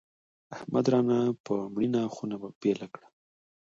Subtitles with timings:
[0.55, 3.07] احمد رانه په مړینه خونه بېله کړه.